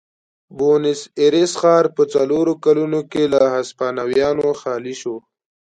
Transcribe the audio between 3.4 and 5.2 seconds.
هسپانویانو خالي شو.